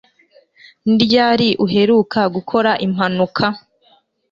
Ni 0.85 0.95
ryari 1.03 1.49
uheruka 1.65 2.21
gukora 2.35 2.71
impanuka 2.85 3.45